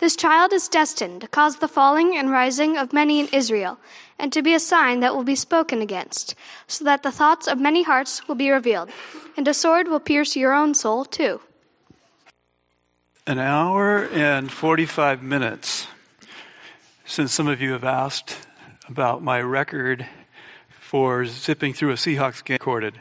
[0.00, 3.78] This child is destined to cause the falling and rising of many in Israel,
[4.18, 6.36] and to be a sign that will be spoken against,
[6.68, 8.90] so that the thoughts of many hearts will be revealed,
[9.36, 11.40] and a sword will pierce your own soul too.
[13.26, 15.88] An hour and 45 minutes
[17.04, 18.46] since some of you have asked
[18.88, 20.06] about my record
[20.68, 22.94] for zipping through a Seahawks game recorded.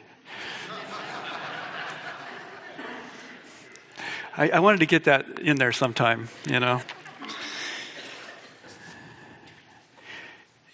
[4.37, 6.81] I, I wanted to get that in there sometime, you know.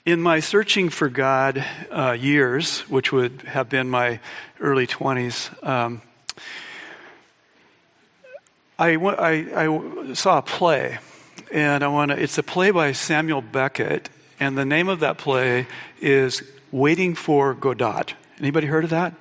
[0.05, 4.19] In my searching for God uh, years, which would have been my
[4.59, 6.01] early 20s, um,
[8.77, 10.99] I, I, I, saw a play,
[11.53, 14.09] and I want to, it's a play by Samuel Beckett,
[14.41, 15.67] and the name of that play
[16.01, 18.13] is Waiting for Godot.
[18.39, 19.13] Anybody heard of that?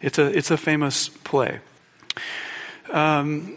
[0.00, 1.58] It's a, it's a famous play.
[2.92, 3.56] Um,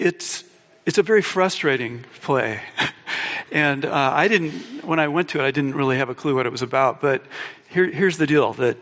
[0.00, 0.42] it's,
[0.86, 2.62] it's a very frustrating play.
[3.50, 6.34] and uh, I didn't, when I went to it, I didn't really have a clue
[6.34, 7.00] what it was about.
[7.00, 7.22] But
[7.68, 8.76] here, here's the deal that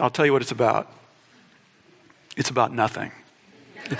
[0.00, 0.90] I'll tell you what it's about.
[2.36, 3.12] It's about nothing.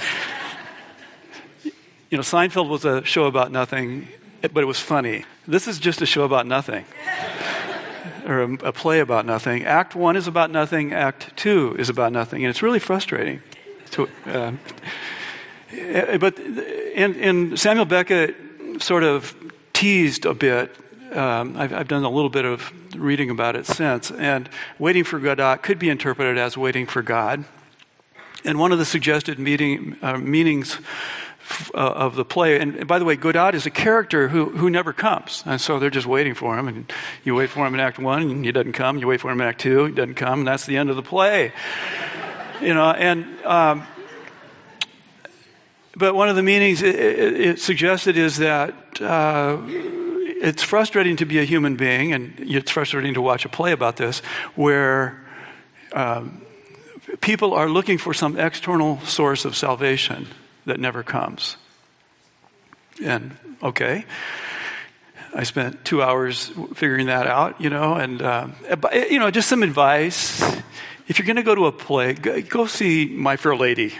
[2.10, 4.08] you know, Seinfeld was a show about nothing,
[4.40, 5.24] but it was funny.
[5.46, 6.84] This is just a show about nothing.
[8.26, 9.64] or a, a, play about nothing.
[9.64, 10.92] Act one is about nothing.
[10.92, 13.40] Act two is about nothing, and it's really frustrating.
[13.92, 14.52] To, uh,
[16.18, 18.34] but and, and, Samuel Beckett
[18.80, 19.34] sort of
[19.74, 20.74] teased a bit.
[21.12, 25.18] Um, I've, I've, done a little bit of reading about it since, and waiting for
[25.18, 27.44] Godot could be interpreted as waiting for God.
[28.44, 30.78] And one of the suggested meeting, uh, meanings
[31.74, 34.70] uh, of the play, and, and, by the way, Godot is a character who, who
[34.70, 36.66] never comes, and so they're just waiting for him.
[36.66, 36.92] And
[37.22, 38.98] you wait for him in Act One, and he doesn't come.
[38.98, 40.96] You wait for him in Act Two, he doesn't come, and that's the end of
[40.96, 41.52] the play.
[42.60, 43.86] You know, and um,
[45.96, 51.38] but one of the meanings it, it, suggested is that uh, it's frustrating to be
[51.38, 54.20] a human being, and it's frustrating to watch a play about this,
[54.56, 55.24] where
[55.92, 56.42] um,
[57.20, 60.26] people are looking for some external source of salvation
[60.66, 61.56] that never comes.
[63.02, 64.04] And okay,
[65.32, 68.48] I spent two hours figuring that out, you know, and uh,
[68.92, 70.42] you know, just some advice.
[71.06, 73.92] If you're going to go to a play, go see My Fair Lady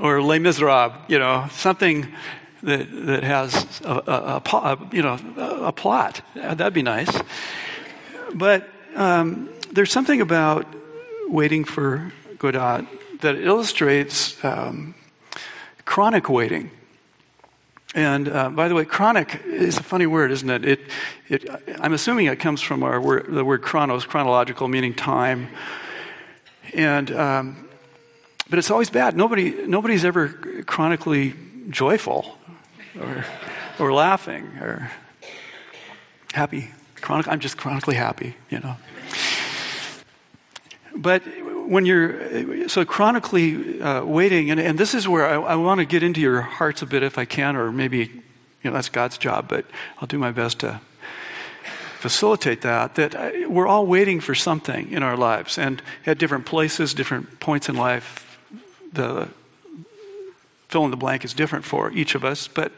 [0.00, 2.06] or Les Miserables, you know, something
[2.62, 6.22] that, that has a, a, a, you know, a plot.
[6.34, 7.10] That'd be nice.
[8.34, 10.66] But um, there's something about
[11.28, 12.86] waiting for Godot
[13.20, 14.94] that illustrates um,
[15.84, 16.70] chronic waiting.
[17.94, 20.64] And uh, by the way, chronic is a funny word, isn't it?
[20.64, 20.80] it,
[21.28, 25.48] it I'm assuming it comes from our word, the word chronos, chronological, meaning time.
[26.74, 27.67] And um,
[28.50, 29.16] but it's always bad.
[29.16, 30.28] Nobody, nobody's ever
[30.66, 31.34] chronically
[31.70, 32.38] joyful
[33.00, 33.24] or,
[33.78, 34.90] or laughing or
[36.32, 36.70] happy.
[37.00, 38.76] Chronic, I'm just chronically happy, you know.
[40.94, 41.22] But
[41.68, 45.84] when you're so chronically uh, waiting, and, and, this is where I, I want to
[45.84, 49.16] get into your hearts a bit if I can, or maybe you know that's God's
[49.16, 49.64] job, but
[49.98, 50.80] I'll do my best to
[51.98, 52.96] facilitate that.
[52.96, 57.38] That uh, we're all waiting for something in our lives, and at different places, different
[57.38, 58.27] points in life,
[58.92, 59.28] the
[60.68, 62.72] fill in the blank is different for each of us, but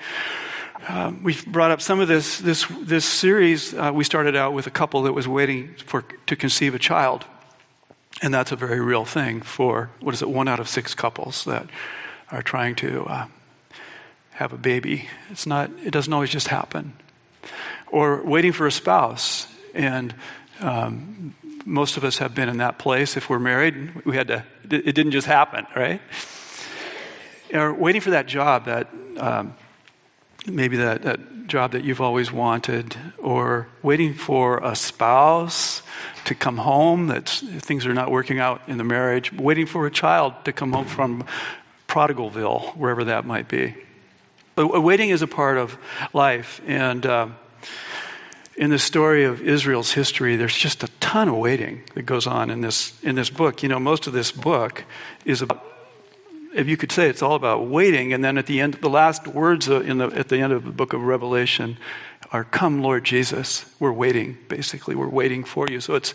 [0.89, 2.39] um, we've brought up some of this.
[2.39, 6.37] This this series uh, we started out with a couple that was waiting for to
[6.37, 7.27] conceive a child,
[8.23, 10.29] and that's a very real thing for what is it?
[10.29, 11.69] One out of six couples that
[12.31, 13.27] are trying to uh,
[14.33, 15.09] have a baby.
[15.31, 15.71] It's not.
[15.85, 16.95] It doesn't always just happen.
[17.89, 20.15] Or waiting for a spouse, and
[20.61, 21.35] um,
[21.65, 23.17] most of us have been in that place.
[23.17, 26.01] If we're married, we had to, it didn't just happen, right?
[27.53, 28.89] Or waiting for that job, that
[29.19, 29.55] um,
[30.47, 35.83] maybe that, that job that you've always wanted, or waiting for a spouse
[36.25, 39.91] to come home, that things are not working out in the marriage, waiting for a
[39.91, 41.25] child to come home from
[41.89, 43.75] prodigalville, wherever that might be.
[44.55, 45.77] But waiting is a part of
[46.13, 47.29] life, and uh,
[48.57, 52.51] in the story of Israel's history, there's just a ton of waiting that goes on
[52.51, 53.63] in this, in this book.
[53.63, 54.85] You know, most of this book
[55.25, 55.65] is about,
[56.55, 58.13] if you could say, it's all about waiting.
[58.13, 60.65] And then at the end, the last words uh, in the, at the end of
[60.65, 61.79] the book of Revelation
[62.33, 63.65] are, Come, Lord Jesus.
[63.79, 64.95] We're waiting, basically.
[64.95, 65.81] We're waiting for you.
[65.81, 66.13] So it's,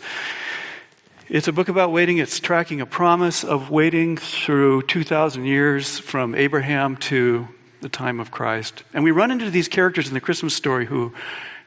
[1.28, 2.18] It's a book about waiting.
[2.18, 7.48] It's tracking a promise of waiting through 2,000 years from Abraham to
[7.80, 8.84] the time of Christ.
[8.94, 11.12] And we run into these characters in the Christmas story who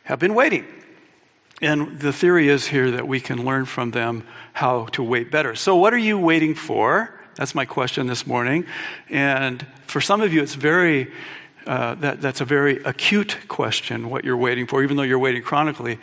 [0.09, 0.65] have been waiting.
[1.61, 4.23] And the theory is here that we can learn from them
[4.53, 5.53] how to wait better.
[5.53, 7.13] So, what are you waiting for?
[7.35, 8.65] That's my question this morning.
[9.09, 11.11] And for some of you, it's very,
[11.67, 15.44] uh, that, that's a very acute question, what you're waiting for, even though you're waiting
[15.44, 16.00] chronically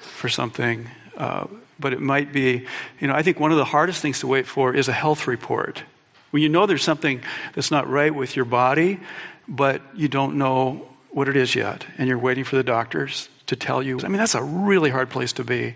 [0.00, 0.86] for something.
[1.16, 1.48] Uh,
[1.80, 2.64] but it might be,
[3.00, 5.26] you know, I think one of the hardest things to wait for is a health
[5.26, 5.82] report.
[6.30, 7.22] When you know there's something
[7.54, 9.00] that's not right with your body,
[9.48, 13.56] but you don't know what it is yet, and you're waiting for the doctors to
[13.56, 13.98] tell you.
[14.02, 15.74] I mean, that's a really hard place to be.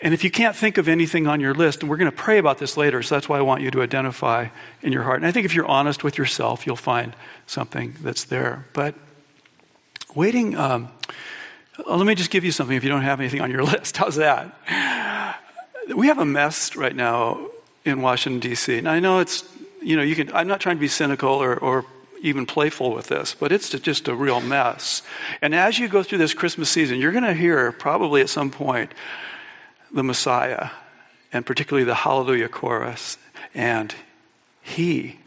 [0.00, 2.36] And if you can't think of anything on your list, and we're going to pray
[2.38, 4.48] about this later, so that's why I want you to identify
[4.82, 5.16] in your heart.
[5.16, 7.16] And I think if you're honest with yourself, you'll find
[7.46, 8.66] something that's there.
[8.74, 8.94] But
[10.14, 10.90] waiting, um,
[11.86, 13.96] let me just give you something if you don't have anything on your list.
[13.96, 14.54] How's that?
[15.94, 17.48] We have a mess right now
[17.84, 18.76] in Washington, D.C.
[18.78, 19.44] And I know it's,
[19.82, 21.86] you know, you can, I'm not trying to be cynical or, or
[22.24, 25.02] even playful with this, but it's just a real mess.
[25.42, 28.50] And as you go through this Christmas season, you're going to hear probably at some
[28.50, 28.92] point
[29.92, 30.70] the Messiah,
[31.32, 33.18] and particularly the Hallelujah chorus,
[33.54, 33.94] and
[34.62, 35.20] He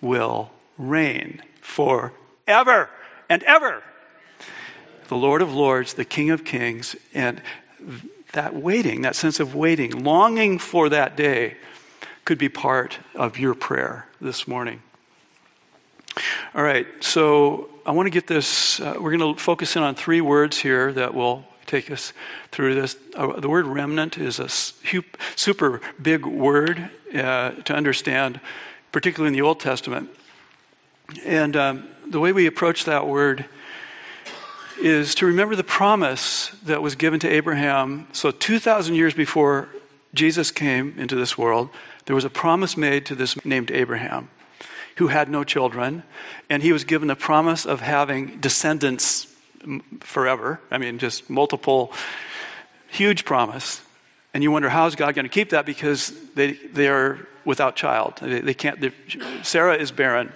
[0.00, 2.88] will reign forever
[3.28, 3.82] and ever.
[5.08, 7.42] The Lord of Lords, the King of Kings, and
[8.32, 11.56] that waiting, that sense of waiting, longing for that day,
[12.24, 14.82] could be part of your prayer this morning.
[16.54, 18.80] All right, so I want to get this.
[18.80, 22.12] Uh, we're going to focus in on three words here that will take us
[22.50, 22.96] through this.
[23.14, 28.40] Uh, the word remnant is a super big word uh, to understand,
[28.92, 30.10] particularly in the Old Testament.
[31.24, 33.46] And um, the way we approach that word
[34.80, 38.06] is to remember the promise that was given to Abraham.
[38.12, 39.68] So, 2,000 years before
[40.14, 41.70] Jesus came into this world,
[42.06, 44.30] there was a promise made to this named Abraham
[44.98, 46.02] who had no children,
[46.50, 49.28] and he was given the promise of having descendants
[50.00, 50.60] forever.
[50.72, 51.92] I mean, just multiple,
[52.88, 53.80] huge promise.
[54.34, 55.66] And you wonder, how is God going to keep that?
[55.66, 58.18] Because they, they are without child.
[58.20, 58.92] They, they can't,
[59.42, 60.32] Sarah is barren.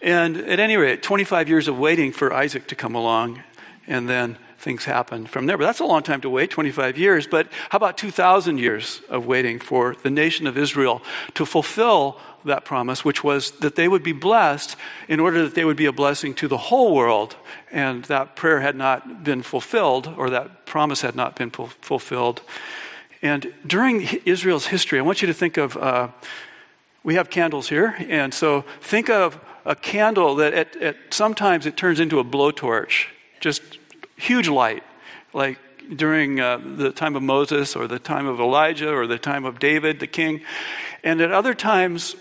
[0.00, 3.42] And at any rate, 25 years of waiting for Isaac to come along,
[3.86, 5.56] and then things happen from there.
[5.56, 7.28] But that's a long time to wait, 25 years.
[7.28, 11.02] But how about 2,000 years of waiting for the nation of Israel
[11.34, 14.74] to fulfill that promise, which was that they would be blessed
[15.06, 17.36] in order that they would be a blessing to the whole world.
[17.70, 22.42] And that prayer had not been fulfilled, or that promise had not been fulfilled.
[23.22, 26.08] And during Israel's history, I want you to think of uh,
[27.04, 31.76] we have candles here, and so think of a candle that at, at sometimes it
[31.76, 33.06] turns into a blowtorch,
[33.38, 33.62] just
[34.16, 34.82] huge light,
[35.32, 35.58] like
[35.94, 39.58] during uh, the time of Moses or the time of Elijah or the time of
[39.58, 40.40] David, the king.
[41.04, 42.16] And at other times,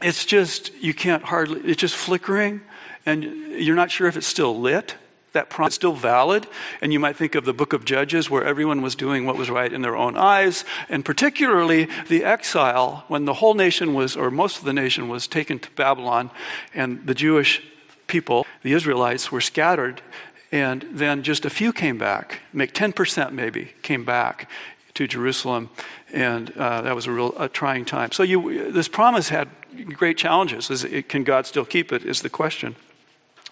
[0.00, 2.62] it's just, you can't hardly, it's just flickering,
[3.04, 4.96] and you're not sure if it's still lit.
[5.32, 6.46] That promise is still valid.
[6.80, 9.50] And you might think of the book of Judges, where everyone was doing what was
[9.50, 14.30] right in their own eyes, and particularly the exile, when the whole nation was, or
[14.30, 16.30] most of the nation was taken to Babylon,
[16.74, 17.62] and the Jewish
[18.06, 20.02] people, the Israelites, were scattered
[20.52, 24.50] and then just a few came back, make 10% maybe, came back
[24.94, 25.70] to Jerusalem.
[26.12, 28.10] And uh, that was a real a trying time.
[28.12, 29.48] So you, this promise had
[29.94, 30.70] great challenges.
[30.70, 32.04] Is it, can God still keep it?
[32.04, 32.74] Is the question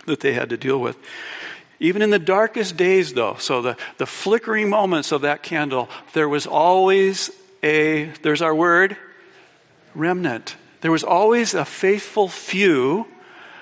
[0.06, 0.99] that they had to deal with.
[1.80, 6.28] Even in the darkest days, though, so the, the flickering moments of that candle, there
[6.28, 7.30] was always
[7.62, 8.96] a, there's our word,
[9.94, 10.56] remnant.
[10.80, 13.06] There was always a faithful few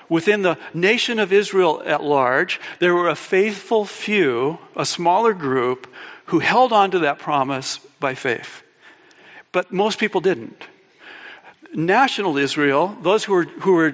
[0.09, 2.59] within the nation of Israel at large.
[2.79, 5.87] There were a faithful few, a smaller group,
[6.25, 8.63] who held on to that promise by faith.
[9.51, 10.67] But most people didn't
[11.73, 13.93] national Israel, those who were, who were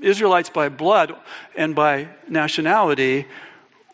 [0.00, 1.14] Israelites by blood
[1.56, 3.26] and by nationality,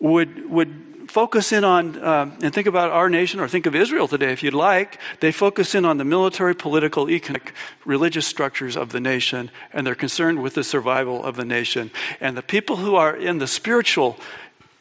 [0.00, 4.08] would, would focus in on, uh, and think about our nation, or think of Israel
[4.08, 4.98] today if you'd like.
[5.20, 7.52] They focus in on the military, political, economic,
[7.84, 11.90] religious structures of the nation, and they're concerned with the survival of the nation.
[12.18, 14.18] And the people who are in the spiritual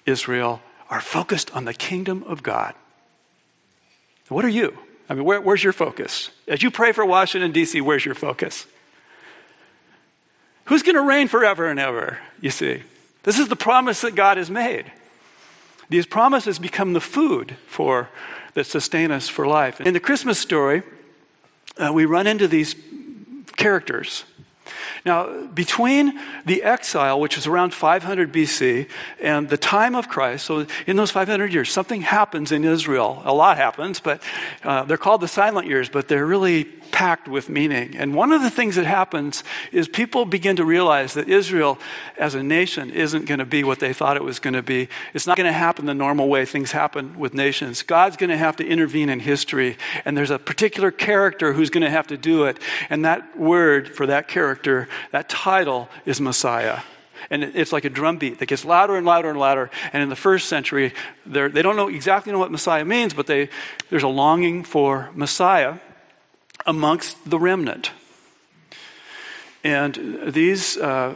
[0.06, 2.76] Israel are focused on the kingdom of God.
[4.30, 4.78] What are you?
[5.10, 6.32] I mean, where, where's your focus?
[6.48, 8.66] As you pray for Washington, D.C., where's your focus?
[10.66, 12.84] Who's going to reign forever and ever, you see?
[13.24, 14.90] This is the promise that God has made.
[15.92, 18.08] These promises become the food for
[18.54, 19.82] that sustain us for life.
[19.82, 20.84] In the Christmas story,
[21.78, 22.78] uh, we run into these
[23.58, 24.24] characters.
[25.06, 28.88] Now, between the exile, which was around 500 BC,
[29.22, 33.22] and the time of Christ, so in those 500 years, something happens in Israel.
[33.26, 34.22] A lot happens, but
[34.64, 37.96] uh, they're called the silent years, but they're really packed with meaning.
[37.98, 41.80] And one of the things that happens is people begin to realize that Israel
[42.18, 44.88] as a nation isn't going to be what they thought it was going to be.
[45.14, 47.82] It's not going to happen the normal way things happen with nations.
[47.82, 51.84] God's going to have to intervene in history, and there's a particular character who's going
[51.84, 52.60] to have to do it.
[52.90, 56.82] And that word for that character, that title, is Messiah.
[57.30, 59.70] And it's like a drum beat that gets louder and louder and louder.
[59.94, 60.94] And in the first century,
[61.26, 63.50] they don't know exactly know what Messiah means, but they,
[63.90, 65.76] there's a longing for Messiah
[66.66, 67.92] amongst the remnant.
[69.64, 71.14] And these uh,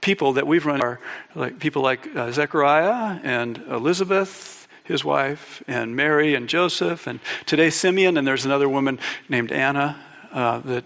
[0.00, 1.00] people that we've run are
[1.34, 7.70] like people like uh, Zechariah and Elizabeth, his wife, and Mary and Joseph, and today
[7.70, 9.96] Simeon, and there's another woman named Anna
[10.32, 10.84] uh, that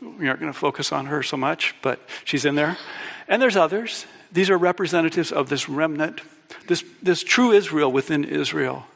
[0.00, 2.78] we aren't going to focus on her so much, but she's in there.
[3.28, 4.06] And there's others.
[4.32, 6.20] These are representatives of this remnant,
[6.66, 8.86] this, this true Israel within Israel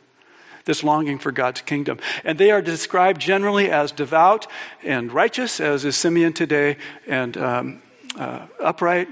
[0.65, 1.99] this longing for God's kingdom.
[2.25, 4.47] And they are described generally as devout
[4.83, 7.83] and righteous, as is Simeon today, and um,
[8.19, 9.09] uh, upright.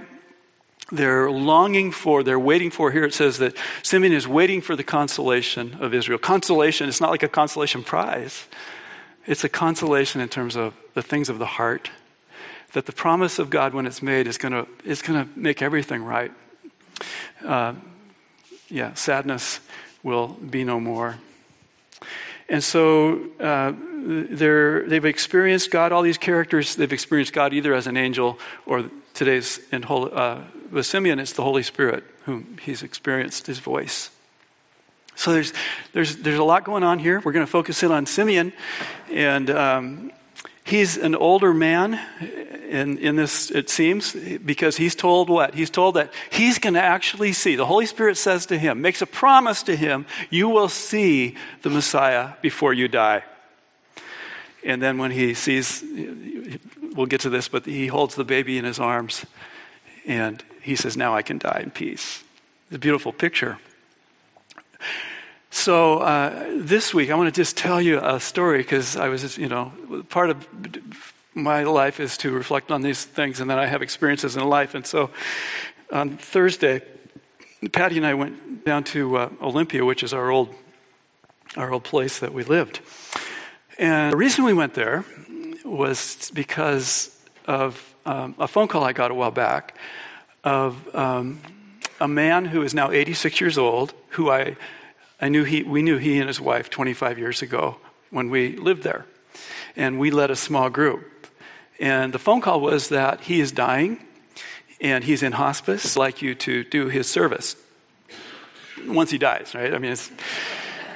[0.90, 4.84] They're longing for, they're waiting for, here it says that Simeon is waiting for the
[4.84, 6.18] consolation of Israel.
[6.18, 8.46] Consolation, it's not like a consolation prize,
[9.26, 11.90] it's a consolation in terms of the things of the heart.
[12.72, 16.02] That the promise of God, when it's made, is going to is to make everything
[16.02, 16.32] right.
[17.44, 17.74] Uh,
[18.68, 19.60] yeah, sadness
[20.02, 21.16] will be no more.
[22.48, 23.72] And so uh,
[24.04, 29.60] they've experienced God, all these characters, they've experienced God either as an angel or today's
[29.70, 34.10] in Holy, uh, with Simeon, it's the Holy Spirit whom he's experienced his voice.
[35.14, 35.52] So there's,
[35.92, 37.20] there's, there's a lot going on here.
[37.20, 38.52] We're going to focus in on Simeon.
[39.10, 40.12] And um,
[40.64, 42.00] he's an older man
[42.68, 45.54] in, in this, it seems, because he's told what?
[45.54, 47.56] He's told that he's going to actually see.
[47.56, 51.70] The Holy Spirit says to him, makes a promise to him, you will see the
[51.70, 53.24] Messiah before you die.
[54.64, 55.84] And then when he sees,
[56.94, 59.26] we'll get to this, but he holds the baby in his arms
[60.06, 62.22] and he says, Now I can die in peace.
[62.66, 63.58] It's a beautiful picture.
[65.50, 69.36] So uh, this week, I want to just tell you a story because I was,
[69.36, 69.72] you know,
[70.08, 70.48] part of
[71.34, 74.74] my life is to reflect on these things, and then I have experiences in life.
[74.74, 75.10] And so
[75.92, 76.80] on Thursday,
[77.70, 80.48] Patty and I went down to uh, Olympia, which is our old,
[81.56, 82.80] our old place that we lived.
[83.78, 85.04] And the reason we went there
[85.64, 89.76] was because of um, a phone call I got a while back
[90.44, 91.40] of um,
[92.02, 94.56] a man who is now 86 years old, who I,
[95.20, 97.76] I knew he, we knew he and his wife 25 years ago
[98.10, 99.06] when we lived there.
[99.76, 101.28] And we led a small group.
[101.78, 104.04] And the phone call was that he is dying
[104.80, 107.54] and he's in hospice, like you to do his service
[108.84, 109.72] once he dies, right?
[109.72, 110.10] I mean, it's,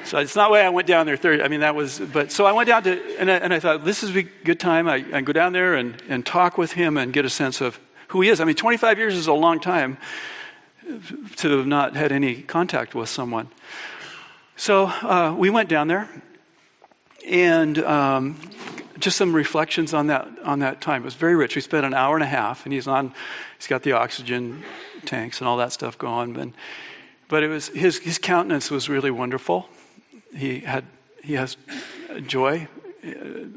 [0.07, 1.41] so it's not why I went down there third.
[1.41, 3.85] I mean, that was, but so I went down to, and I, and I thought
[3.85, 4.89] this is a good time.
[4.89, 7.79] I, I go down there and, and talk with him and get a sense of
[8.09, 8.41] who he is.
[8.41, 9.99] I mean, 25 years is a long time
[11.37, 13.49] to have not had any contact with someone.
[14.57, 16.09] So uh, we went down there,
[17.27, 18.41] and um,
[18.99, 21.03] just some reflections on that on that time.
[21.03, 21.55] It was very rich.
[21.57, 23.13] We spent an hour and a half, and he's on.
[23.59, 24.63] He's got the oxygen
[25.05, 26.33] tanks and all that stuff going.
[26.33, 26.49] But,
[27.29, 29.69] but it was his his countenance was really wonderful.
[30.35, 30.85] He had
[31.23, 31.57] he has
[32.27, 32.69] joy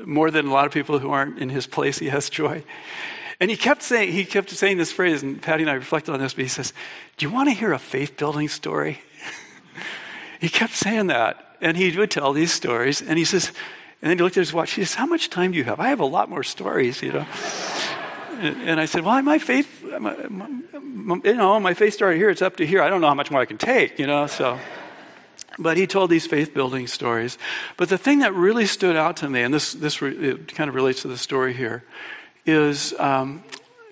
[0.05, 1.99] more than a lot of people who aren't in his place.
[1.99, 2.63] He has joy.
[3.39, 6.19] And he kept saying, he kept saying this phrase, and Patty and I reflected on
[6.19, 6.73] this, but he says,
[7.17, 9.01] Do you want to hear a faith building story?
[10.41, 11.45] he kept saying that.
[11.61, 13.51] And he would tell these stories, and he says,
[14.01, 14.71] and then he looked at his watch.
[14.71, 15.79] He says, How much time do you have?
[15.79, 17.25] I have a lot more stories, you know.
[18.39, 22.29] and I said, Well, my faith, my, my, you know, my faith started here.
[22.29, 22.81] It's up to here.
[22.81, 24.27] I don't know how much more I can take, you know.
[24.27, 24.57] So,
[25.57, 27.37] but he told these faith building stories.
[27.75, 30.75] But the thing that really stood out to me, and this this re, kind of
[30.75, 31.83] relates to the story here,
[32.49, 33.43] is um,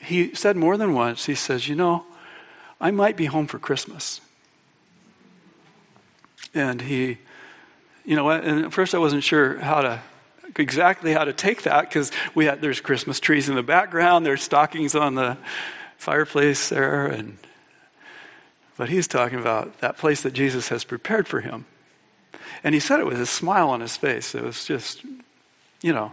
[0.01, 1.25] he said more than once.
[1.25, 2.05] He says, "You know,
[2.81, 4.21] I might be home for Christmas."
[6.53, 7.17] And he
[8.07, 10.01] you know, and at first I wasn't sure how to
[10.55, 14.41] exactly how to take that because we had there's Christmas trees in the background, there's
[14.41, 15.37] stockings on the
[15.97, 17.37] fireplace there, and
[18.77, 21.65] but he's talking about that place that Jesus has prepared for him.
[22.63, 24.33] And he said it with a smile on his face.
[24.33, 25.03] It was just,
[25.81, 26.11] you know,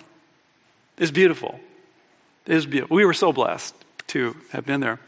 [0.99, 1.61] it's beautiful.
[2.47, 2.97] It is beautiful.
[2.97, 3.75] We were so blessed
[4.09, 5.01] to have been there.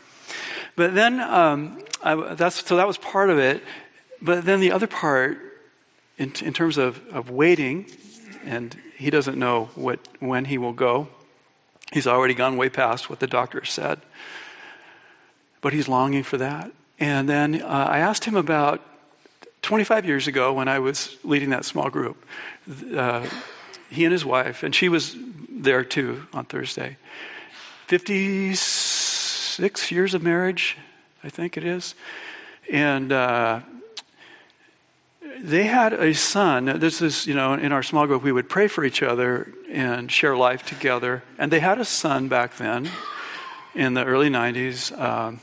[0.75, 3.63] But then, um, I, that's, so that was part of it.
[4.21, 5.39] But then the other part
[6.19, 7.87] in, in terms of, of waiting,
[8.45, 11.09] and he doesn't know what, when he will go,
[11.93, 14.01] He's already gone way past what the doctor said.
[15.61, 16.73] But he's longing for that.
[16.99, 18.83] And then uh, I asked him about
[19.63, 22.25] 25 years ago when I was leading that small group.
[22.95, 23.27] Uh,
[23.89, 25.17] he and his wife, and she was
[25.67, 26.97] there too on Thursday.
[27.89, 30.79] 56 years of marriage,
[31.23, 31.95] I think it is.
[32.73, 33.61] And uh,
[35.39, 36.79] they had a son.
[36.79, 40.11] This is, you know, in our small group, we would pray for each other and
[40.11, 41.23] share life together.
[41.37, 42.89] And they had a son back then
[43.75, 45.41] in the early 90s um,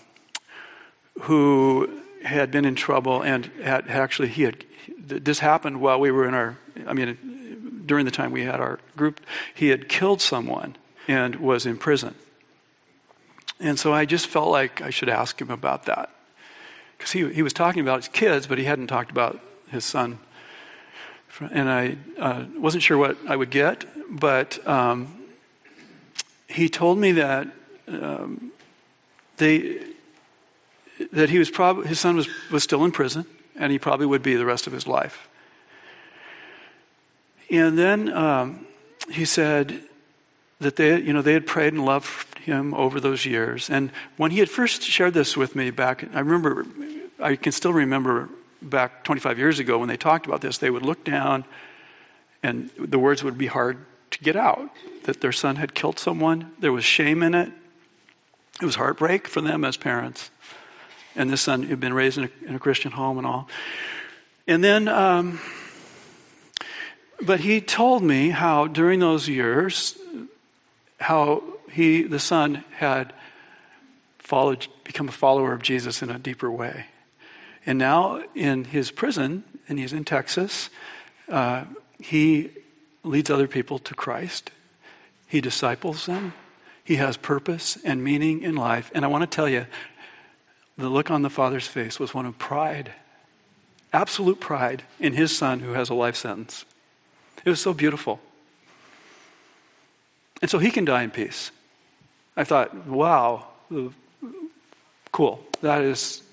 [1.22, 4.64] who had been in trouble and had actually, he had,
[4.98, 7.18] this happened while we were in our, I mean,
[7.86, 9.22] during the time we had our group,
[9.54, 10.76] he had killed someone
[11.08, 12.16] and was in prison.
[13.60, 16.10] And so I just felt like I should ask him about that.
[16.98, 20.20] Because he, he was talking about his kids, but he hadn't talked about his son.
[21.52, 25.24] And I uh, wasn't sure what I would get, but um,
[26.48, 27.48] he told me that
[27.88, 28.52] um,
[29.38, 29.80] they
[31.12, 33.26] that he was probably his son was, was still in prison,
[33.56, 35.28] and he probably would be the rest of his life.
[37.54, 38.66] And then um,
[39.12, 39.80] he said
[40.60, 43.70] that they, you know, they had prayed and loved him over those years.
[43.70, 46.66] And when he had first shared this with me back, I remember,
[47.20, 48.28] I can still remember
[48.60, 51.46] back 25 years ago when they talked about this, they would look down
[52.42, 53.78] and the words would be hard
[54.10, 54.72] to get out
[55.04, 56.54] that their son had killed someone.
[56.58, 57.52] There was shame in it.
[58.62, 60.32] It was heartbreak for them as parents.
[61.16, 63.48] And this son had been raised in a, in a Christian home and all.
[64.48, 65.40] And then, um,
[67.26, 69.98] but he told me how during those years,
[71.00, 73.14] how he, the son, had
[74.20, 76.86] followed, become a follower of Jesus in a deeper way.
[77.66, 80.70] And now in his prison, and he's in Texas,
[81.30, 81.66] uh,
[82.00, 82.50] he
[83.04, 84.52] leads other people to Christ.
[85.28, 86.34] He disciples them.
[86.84, 88.92] He has purpose and meaning in life.
[88.94, 89.66] And I want to tell you,
[90.78, 92.92] the look on the father's face was one of pride,
[93.94, 96.66] absolute pride in his son who has a life sentence.
[97.46, 98.20] It was so beautiful.
[100.42, 101.52] And so he can die in peace.
[102.36, 103.48] I thought, wow,
[105.12, 105.46] cool.
[105.62, 106.24] That is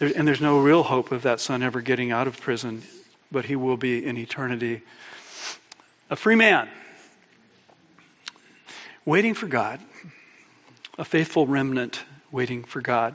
[0.00, 2.82] and there's no real hope of that son ever getting out of prison,
[3.30, 4.80] but he will be in eternity
[6.08, 6.68] a free man,
[9.04, 9.78] waiting for God,
[10.98, 12.02] a faithful remnant
[12.32, 13.14] waiting for God.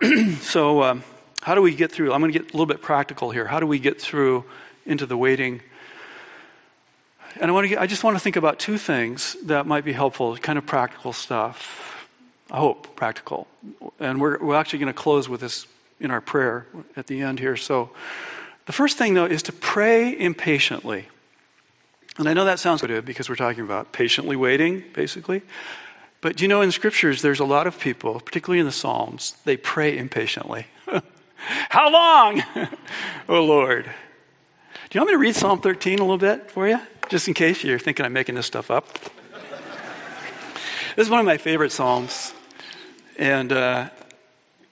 [0.40, 1.02] so, um,
[1.42, 2.12] how do we get through?
[2.12, 3.46] I'm going to get a little bit practical here.
[3.46, 4.44] How do we get through
[4.86, 5.60] into the waiting?
[7.40, 9.84] And I, want to get, I just want to think about two things that might
[9.84, 12.06] be helpful, kind of practical stuff.
[12.50, 13.46] I hope, practical.
[14.00, 15.66] And we're, we're actually going to close with this
[16.00, 17.56] in our prayer at the end here.
[17.56, 17.90] So,
[18.66, 21.08] the first thing, though, is to pray impatiently.
[22.18, 25.42] And I know that sounds good because we're talking about patiently waiting, basically.
[26.20, 29.56] But you know, in scriptures, there's a lot of people, particularly in the Psalms, they
[29.56, 30.66] pray impatiently.
[31.38, 32.42] How long?
[33.28, 33.84] oh, Lord.
[33.84, 36.80] Do you want me to read Psalm 13 a little bit for you?
[37.08, 38.86] Just in case you're thinking I'm making this stuff up.
[40.96, 42.32] this is one of my favorite Psalms.
[43.18, 43.90] And uh,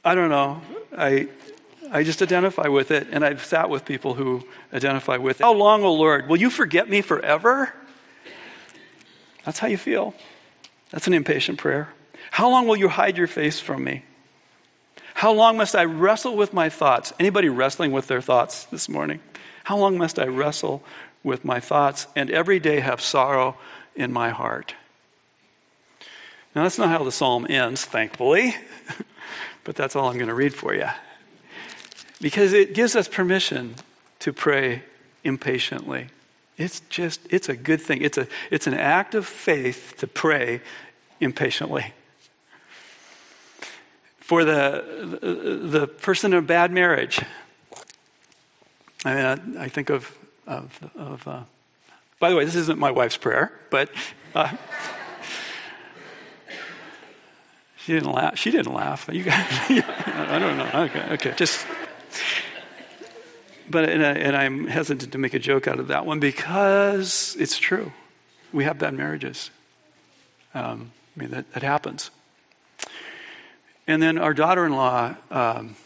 [0.04, 0.62] I don't know,
[0.96, 1.28] I,
[1.90, 5.44] I just identify with it, and I've sat with people who identify with it.
[5.44, 6.28] How long, O Lord?
[6.28, 7.72] Will you forget me forever?
[9.44, 10.14] That's how you feel.
[10.90, 11.90] That's an impatient prayer.
[12.30, 14.04] How long will you hide your face from me?
[15.16, 17.14] How long must I wrestle with my thoughts?
[17.18, 19.20] Anybody wrestling with their thoughts this morning?
[19.64, 20.82] How long must I wrestle
[21.24, 23.56] with my thoughts and every day have sorrow
[23.94, 24.74] in my heart?
[26.54, 28.56] Now, that's not how the psalm ends, thankfully,
[29.64, 30.88] but that's all I'm going to read for you.
[32.20, 33.76] Because it gives us permission
[34.18, 34.82] to pray
[35.24, 36.08] impatiently.
[36.58, 38.02] It's just, it's a good thing.
[38.02, 40.60] It's, a, it's an act of faith to pray
[41.20, 41.94] impatiently.
[44.26, 47.20] For the, the, person in a bad marriage,
[49.04, 50.12] I mean, I, I think of,
[50.48, 51.42] of, of uh,
[52.18, 53.88] by the way, this isn't my wife's prayer, but
[54.34, 54.50] uh,
[57.86, 58.36] She didn't laugh.
[58.36, 59.08] She didn't laugh.
[59.12, 59.46] You guys,
[60.08, 60.70] I don't know.
[60.86, 61.34] Okay, okay.
[61.36, 61.64] Just,
[63.70, 67.36] but and, I, and I'm hesitant to make a joke out of that one because
[67.38, 67.92] it's true.
[68.52, 69.52] We have bad marriages.
[70.52, 72.10] Um, I mean that, that happens.
[73.86, 75.76] And then our daughter-in-law, um,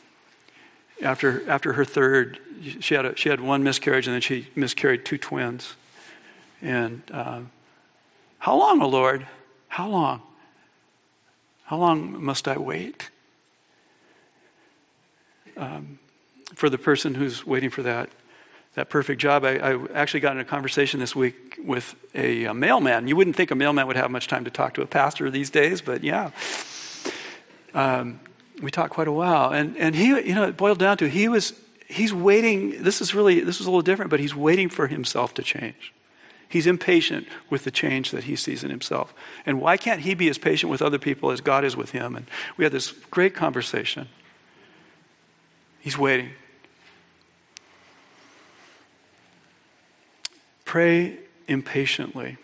[1.02, 2.38] after after her third,
[2.80, 5.74] she had a, she had one miscarriage and then she miscarried two twins.
[6.62, 7.50] And um,
[8.38, 9.26] how long, O oh Lord?
[9.68, 10.22] How long?
[11.64, 13.10] How long must I wait?
[15.56, 15.98] Um,
[16.54, 18.10] for the person who's waiting for that,
[18.74, 19.44] that perfect job.
[19.44, 23.08] I, I, actually got in a conversation this week with a, a, mailman.
[23.08, 25.50] You wouldn't think a mailman would have much time to talk to a pastor these
[25.50, 26.30] days, but yeah.
[27.74, 28.20] Um,
[28.62, 29.52] we talked quite a while.
[29.52, 31.54] And, and he, you know, it boiled down to he was,
[31.88, 32.82] he's waiting.
[32.82, 35.92] This is really, this is a little different, but he's waiting for himself to change.
[36.48, 39.14] He's impatient with the change that he sees in himself.
[39.46, 42.16] And why can't he be as patient with other people as God is with him?
[42.16, 44.08] And we had this great conversation.
[45.78, 46.30] He's waiting.
[50.64, 52.36] Pray impatiently.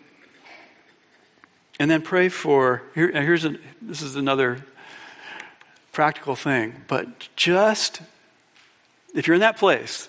[1.79, 4.65] And then pray for, here, here's a, this is another
[5.97, 8.01] practical thing, but just,
[9.15, 10.07] if you're in that place,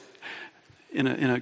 [0.92, 1.40] in a, in a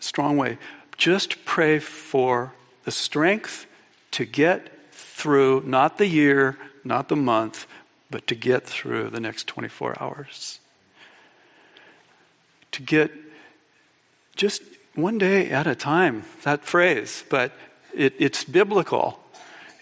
[0.00, 0.56] strong way,
[0.96, 2.52] just pray for
[2.84, 3.66] the strength
[4.12, 7.66] to get through, not the year, not the month,
[8.08, 10.60] but to get through the next 24 hours.
[12.70, 13.10] To get
[14.36, 14.62] just
[14.94, 17.50] one day at a time, that phrase, but
[17.92, 19.18] it, it's biblical.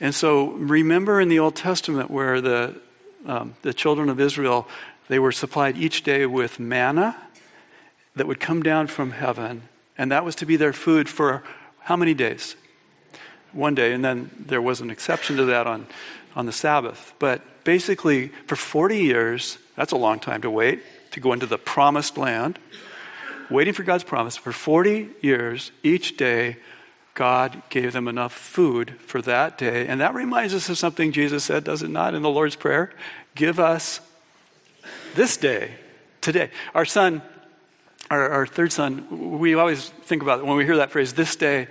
[0.00, 2.81] And so remember in the Old Testament where the,
[3.27, 4.67] um, the children of Israel,
[5.09, 7.17] they were supplied each day with manna
[8.15, 9.62] that would come down from heaven.
[9.99, 11.43] And that was to be their food for
[11.81, 12.57] how many days?
[13.53, 13.93] One day.
[13.93, 15.87] And then there was an exception to that on,
[16.35, 17.15] on the Sabbath.
[17.19, 21.59] But basically, for 40 years, that's a long time to wait to go into the
[21.59, 22.59] promised land
[23.51, 24.37] waiting for God's promise.
[24.37, 26.57] For 40 years, each day,
[27.16, 29.87] God gave them enough food for that day.
[29.87, 32.92] And that reminds us of something Jesus said, does it not, in the Lord's Prayer?
[33.35, 34.00] Give us
[35.14, 35.72] this day,
[36.20, 36.50] today.
[36.74, 37.22] Our son,
[38.11, 41.35] our, our third son, we always think about it when we hear that phrase, this
[41.37, 41.68] day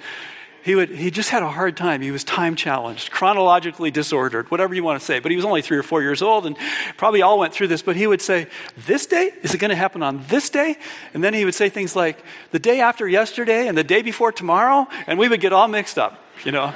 [0.65, 2.01] he, would, he just had a hard time.
[2.01, 5.19] He was time challenged, chronologically disordered, whatever you want to say.
[5.19, 6.57] But he was only three or four years old and
[6.97, 7.83] probably all went through this.
[7.83, 9.31] But he would say, This day?
[9.43, 10.77] Is it going to happen on this day?
[11.13, 12.17] And then he would say things like,
[12.49, 14.87] The day after yesterday and the day before tomorrow.
[15.05, 16.73] And we would get all mixed up, you know.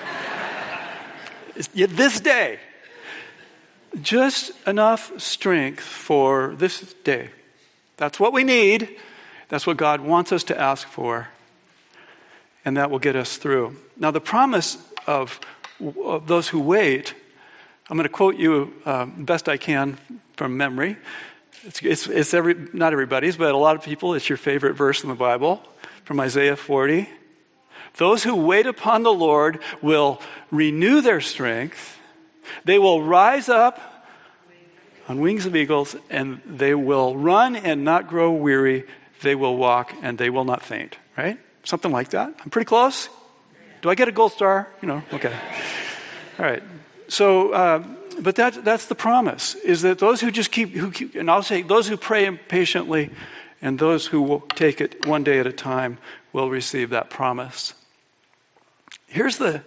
[1.74, 2.60] this day.
[4.00, 7.32] Just enough strength for this day.
[7.98, 9.00] That's what we need.
[9.48, 11.30] That's what God wants us to ask for
[12.66, 13.76] and that will get us through.
[13.98, 15.40] Now, the promise of,
[16.04, 17.14] of those who wait,
[17.90, 19.98] I'm going to quote you uh, best I can
[20.36, 20.98] from memory.
[21.64, 25.04] It's, it's, it's every, not everybody's, but a lot of people, it's your favorite verse
[25.04, 25.62] in the Bible
[26.06, 27.10] from Isaiah 40.
[27.98, 31.98] Those who wait upon the Lord will renew their strength.
[32.66, 34.06] They will rise up
[35.08, 38.86] on wings of eagles, and they will run and not grow weary.
[39.22, 41.40] They will walk and they will not faint, right?
[41.64, 42.34] Something like that.
[42.44, 43.10] I'm pretty close.
[43.82, 44.68] Do I get a gold star?
[44.82, 45.34] You know, okay.
[46.38, 46.64] All right.
[47.08, 47.84] So, uh,
[48.20, 51.44] but that, that's the promise is that those who just keep, who keep, and I'll
[51.44, 53.12] say those who pray impatiently
[53.62, 55.98] and those who will take it one day at a time
[56.34, 57.74] will receive that promise.
[59.08, 59.64] Here's the,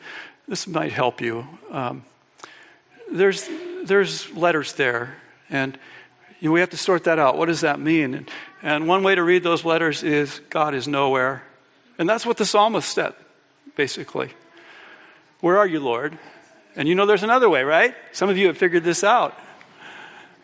[0.47, 1.47] this might help you.
[1.71, 2.05] Um,
[3.11, 3.49] there's,
[3.85, 5.17] there's letters there,
[5.51, 5.79] and
[6.41, 7.37] you know, we have to sort that out.
[7.37, 8.15] What does that mean?
[8.15, 8.31] And,
[8.63, 11.43] and one way to read those letters is God is nowhere.
[12.03, 13.15] And that's what the psalmist said,
[13.77, 14.31] basically.
[15.39, 16.19] Where are you, Lord?
[16.75, 17.95] And you know there's another way, right?
[18.11, 19.39] Some of you have figured this out.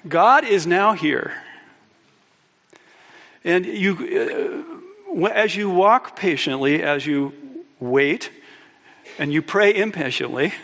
[0.06, 1.34] God is now here.
[3.42, 4.64] And you,
[5.20, 7.32] uh, as you walk patiently, as you
[7.80, 8.30] wait,
[9.18, 10.54] and you pray impatiently,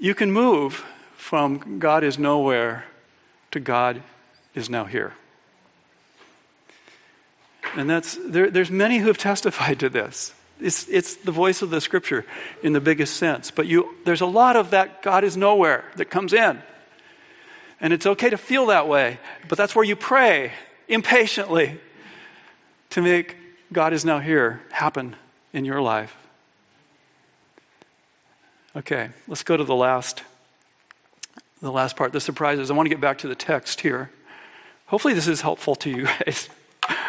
[0.00, 0.84] you can move
[1.16, 2.86] from God is nowhere
[3.52, 4.02] to God
[4.52, 5.14] is now here.
[7.76, 10.34] And that's, there, there's many who have testified to this.
[10.60, 12.26] It's, it's the voice of the scripture
[12.62, 13.50] in the biggest sense.
[13.50, 16.62] But you, there's a lot of that God is nowhere that comes in.
[17.80, 20.52] And it's okay to feel that way, but that's where you pray
[20.86, 21.80] impatiently
[22.90, 23.36] to make
[23.72, 25.16] God is now here happen
[25.54, 26.14] in your life.
[28.76, 30.22] Okay, let's go to the last
[31.62, 32.70] the last part, the surprises.
[32.70, 34.10] I want to get back to the text here.
[34.86, 36.48] Hopefully this is helpful to you guys.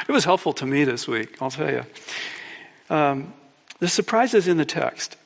[0.08, 1.86] It was helpful to me this week, I'll tell you.
[2.90, 3.34] Um,
[3.80, 5.18] the surprises in the text.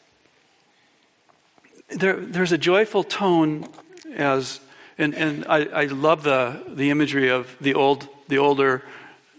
[1.89, 3.67] There, there's a joyful tone
[4.15, 4.59] as,
[4.97, 8.83] and, and I, I love the, the imagery of the, old, the older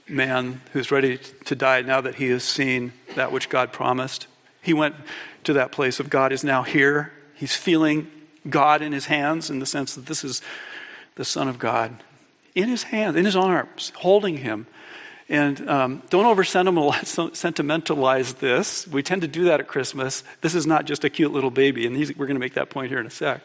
[0.09, 4.27] man who's ready to die now that he has seen that which God promised.
[4.62, 4.94] He went
[5.44, 7.12] to that place of God is now here.
[7.35, 8.11] He's feeling
[8.49, 10.42] God in his hands in the sense that this is
[11.16, 12.03] the Son of God
[12.55, 14.66] in his hands, in his arms, holding him.
[15.29, 18.87] And um, don't over sentimentalize this.
[18.87, 20.23] We tend to do that at Christmas.
[20.41, 22.91] This is not just a cute little baby, and we're going to make that point
[22.91, 23.41] here in a sec.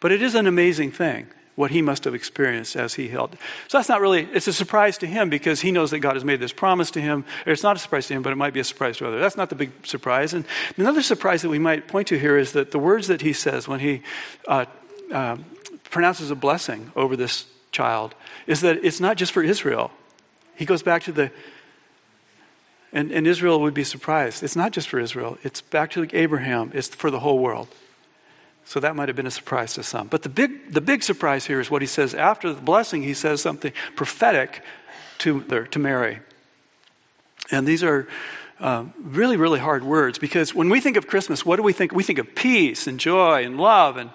[0.00, 3.32] But it is an amazing thing what he must have experienced as he held.
[3.68, 6.24] So that's not really, it's a surprise to him because he knows that God has
[6.24, 7.24] made this promise to him.
[7.46, 9.22] It's not a surprise to him, but it might be a surprise to others.
[9.22, 10.34] That's not the big surprise.
[10.34, 10.44] And
[10.76, 13.66] another surprise that we might point to here is that the words that he says
[13.66, 14.02] when he
[14.46, 14.66] uh,
[15.10, 15.38] uh,
[15.84, 18.14] pronounces a blessing over this child
[18.46, 19.90] is that it's not just for Israel.
[20.56, 21.30] He goes back to the,
[22.92, 24.42] and, and Israel would be surprised.
[24.42, 27.68] It's not just for Israel, it's back to Abraham, it's for the whole world.
[28.64, 30.08] So that might have been a surprise to some.
[30.08, 33.14] But the big, the big surprise here is what he says after the blessing, he
[33.14, 34.62] says something prophetic
[35.18, 36.18] to, to Mary.
[37.52, 38.08] And these are
[38.58, 41.92] uh, really, really hard words because when we think of Christmas, what do we think?
[41.92, 44.10] We think of peace and joy and love and,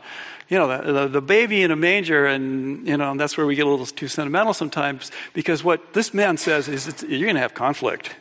[0.52, 2.26] you know, the, the, the baby in a manger.
[2.26, 5.94] And, you know, and that's where we get a little too sentimental sometimes because what
[5.94, 8.14] this man says is you're going to have conflict.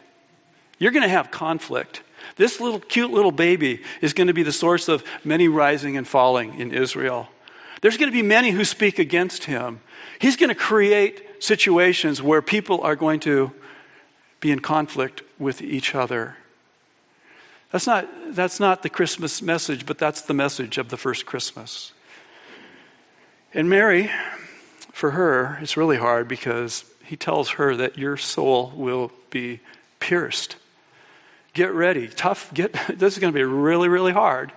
[0.79, 2.03] You're going to have conflict.
[2.37, 6.07] This little cute little baby is going to be the source of many rising and
[6.07, 7.29] falling in Israel.
[7.83, 9.81] There's going to be many who speak against him.
[10.21, 13.51] He's going to create situations where people are going to
[14.39, 16.37] be in conflict with each other.
[17.73, 21.93] That's not, that's not the Christmas message, but that's the message of the first Christmas.
[23.53, 24.11] And Mary,
[24.93, 29.61] for her, it's really hard because he tells her that your soul will be
[29.99, 30.57] pierced.
[31.53, 32.07] Get ready.
[32.07, 32.53] Tough.
[32.55, 34.53] Get, this is going to be really, really hard.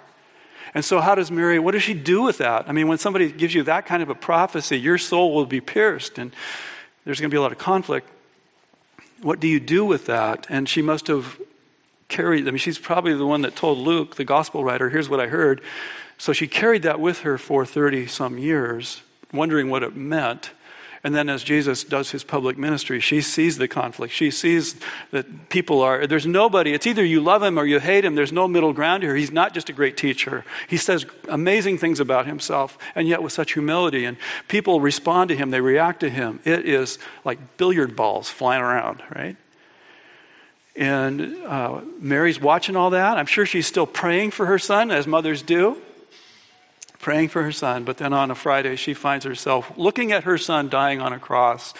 [0.75, 2.67] And so, how does Mary, what does she do with that?
[2.67, 5.61] I mean, when somebody gives you that kind of a prophecy, your soul will be
[5.61, 6.31] pierced and
[7.05, 8.09] there's going to be a lot of conflict.
[9.21, 10.45] What do you do with that?
[10.49, 11.39] And she must have
[12.13, 15.19] carried, I mean, she's probably the one that told Luke, the gospel writer, here's what
[15.19, 15.61] I heard.
[16.19, 19.01] So she carried that with her for 30 some years,
[19.33, 20.51] wondering what it meant.
[21.03, 24.13] And then as Jesus does his public ministry, she sees the conflict.
[24.13, 24.75] She sees
[25.11, 28.13] that people are, there's nobody, it's either you love him or you hate him.
[28.13, 29.15] There's no middle ground here.
[29.15, 30.45] He's not just a great teacher.
[30.69, 34.05] He says amazing things about himself, and yet with such humility.
[34.05, 36.39] And people respond to him, they react to him.
[36.45, 39.35] It is like billiard balls flying around, right?
[40.75, 43.17] And uh, Mary's watching all that.
[43.17, 45.81] I'm sure she's still praying for her son, as mothers do
[47.03, 50.37] praying for her son, but then on a Friday, she finds herself looking at her
[50.37, 51.73] son dying on a cross,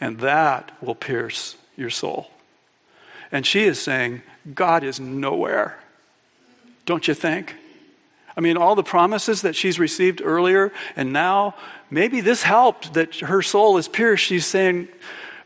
[0.00, 2.30] and that will pierce your soul.
[3.30, 4.22] And she is saying,
[4.54, 5.78] God is nowhere.
[6.86, 7.54] Don't you think?
[8.36, 11.54] I mean, all the promises that she's received earlier, and now
[11.90, 14.24] maybe this helped that her soul is pierced.
[14.24, 14.88] She's saying,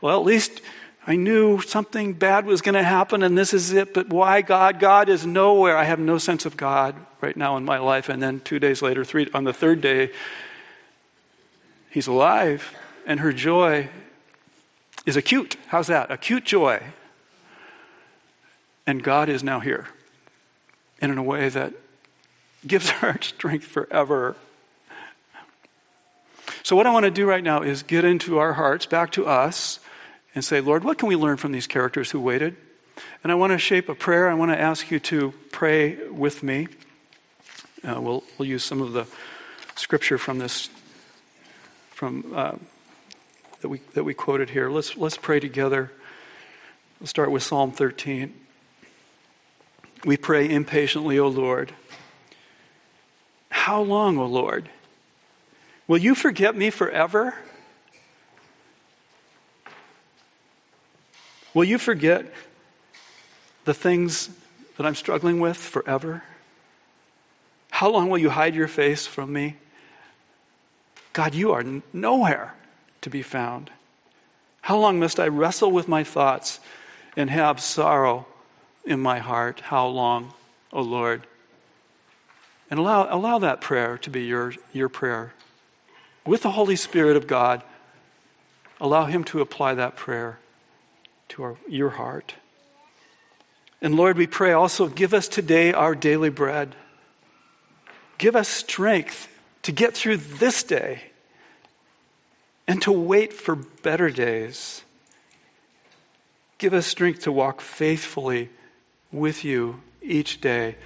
[0.00, 0.62] well, at least
[1.06, 4.80] I knew something bad was going to happen and this is it, but why God?
[4.80, 5.76] God is nowhere.
[5.76, 8.08] I have no sense of God right now in my life.
[8.08, 10.10] And then two days later, three, on the third day,
[11.90, 12.74] He's alive
[13.06, 13.88] and her joy
[15.06, 15.56] is acute.
[15.68, 16.10] How's that?
[16.10, 16.82] Acute joy.
[18.86, 19.88] And God is now here.
[21.00, 21.74] And in a way that
[22.66, 24.36] gives her strength forever.
[26.62, 29.26] So, what I want to do right now is get into our hearts, back to
[29.26, 29.80] us,
[30.34, 32.56] and say, Lord, what can we learn from these characters who waited?
[33.22, 34.28] And I want to shape a prayer.
[34.28, 36.68] I want to ask you to pray with me.
[37.82, 39.06] Uh, we'll, we'll use some of the
[39.76, 40.68] scripture from this,
[41.90, 42.52] from uh,
[43.60, 44.70] that we that we quoted here.
[44.70, 45.90] Let's let's pray together.
[47.00, 48.34] We'll start with Psalm 13.
[50.04, 51.72] We pray impatiently, O Lord.
[53.48, 54.68] How long, O Lord?
[55.88, 57.34] Will you forget me forever?
[61.54, 62.26] Will you forget
[63.64, 64.28] the things
[64.76, 66.24] that I'm struggling with forever?
[67.70, 69.56] How long will you hide your face from me?
[71.12, 72.54] God, you are nowhere
[73.02, 73.70] to be found.
[74.62, 76.58] How long must I wrestle with my thoughts
[77.16, 78.26] and have sorrow
[78.84, 79.60] in my heart?
[79.60, 80.32] How long,
[80.72, 81.26] O oh Lord?
[82.70, 85.34] And allow, allow that prayer to be your, your prayer.
[86.26, 87.62] With the Holy Spirit of God,
[88.80, 90.38] allow Him to apply that prayer
[91.30, 92.34] to our, your heart.
[93.80, 96.74] And Lord, we pray also, give us today our daily bread.
[98.18, 99.28] Give us strength
[99.62, 101.02] to get through this day
[102.66, 104.82] and to wait for better days.
[106.58, 108.48] Give us strength to walk faithfully
[109.12, 110.76] with you each day,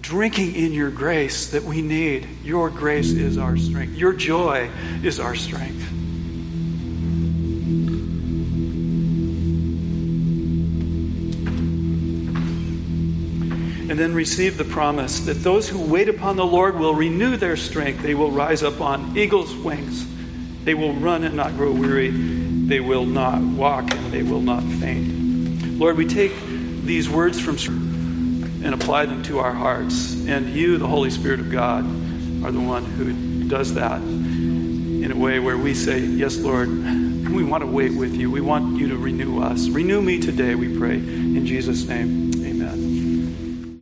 [0.00, 2.26] drinking in your grace that we need.
[2.42, 4.70] Your grace is our strength, your joy
[5.02, 6.05] is our strength.
[13.96, 17.56] And then receive the promise that those who wait upon the Lord will renew their
[17.56, 18.02] strength.
[18.02, 20.06] They will rise up on eagle's wings.
[20.64, 22.10] They will run and not grow weary.
[22.10, 25.78] They will not walk and they will not faint.
[25.78, 26.34] Lord, we take
[26.84, 27.80] these words from scripture
[28.66, 30.14] and apply them to our hearts.
[30.26, 31.82] And you, the Holy Spirit of God,
[32.44, 34.02] are the one who does that.
[34.02, 38.30] in a way where we say, Yes, Lord, we want to wait with you.
[38.30, 39.70] We want you to renew us.
[39.70, 42.25] Renew me today, we pray, in Jesus' name.